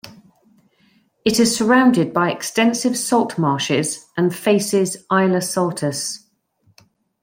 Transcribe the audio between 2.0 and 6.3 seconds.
by extensive salt marshes and faces Isla Saltes.